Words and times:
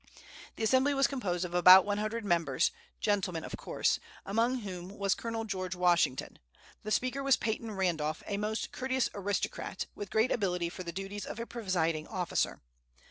The 0.55 0.63
Assembly 0.63 0.95
was 0.95 1.05
composed 1.05 1.45
of 1.45 1.53
about 1.53 1.85
one 1.85 1.99
hundred 1.99 2.25
members, 2.25 2.71
"gentlemen" 3.01 3.43
of 3.43 3.55
course, 3.55 3.99
among 4.25 4.61
whom 4.61 4.89
was 4.89 5.13
Colonel 5.13 5.45
George 5.45 5.75
Washington. 5.75 6.39
The 6.81 6.89
Speaker 6.89 7.21
was 7.21 7.37
Peyton 7.37 7.69
Randolph, 7.69 8.23
a 8.25 8.37
most 8.37 8.71
courteous 8.71 9.11
aristocrat, 9.13 9.85
with 9.93 10.09
great 10.09 10.31
ability 10.31 10.69
for 10.69 10.81
the 10.81 10.91
duties 10.91 11.27
of 11.27 11.39
a 11.39 11.45
presiding 11.45 12.07
officer. 12.07 12.61